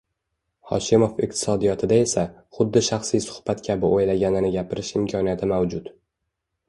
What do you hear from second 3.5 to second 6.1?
kabi o‘ylaganini gapirish imkoniyati mavjud.